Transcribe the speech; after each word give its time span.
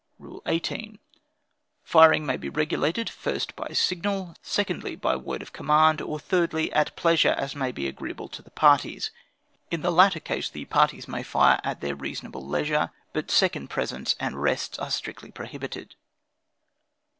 "Rule 0.17 0.41
19. 0.47 0.97
Firing 1.83 2.25
may 2.25 2.35
be 2.35 2.49
regulated, 2.49 3.07
first 3.07 3.55
by 3.55 3.67
signal; 3.67 4.35
secondly, 4.41 4.95
by 4.95 5.15
word 5.15 5.43
of 5.43 5.53
command; 5.53 6.01
or, 6.01 6.17
thirdly, 6.17 6.73
at 6.73 6.95
pleasure, 6.95 7.35
as 7.37 7.55
may 7.55 7.71
be 7.71 7.87
agreeable 7.87 8.27
to 8.29 8.41
the 8.41 8.49
parties. 8.49 9.11
In 9.69 9.83
the 9.83 9.91
latter 9.91 10.19
case, 10.19 10.49
the 10.49 10.65
parties 10.65 11.07
may 11.07 11.21
fire 11.21 11.61
at 11.63 11.81
their 11.81 11.93
reasonable 11.93 12.43
leisure, 12.43 12.89
but 13.13 13.29
second 13.29 13.69
presents 13.69 14.15
and 14.19 14.41
rests 14.41 14.79
are 14.79 14.89
strictly 14.89 15.29
prohibited. 15.29 15.93